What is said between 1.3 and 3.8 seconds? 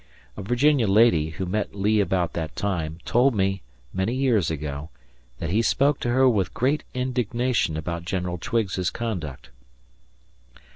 met Lee about that time, told me,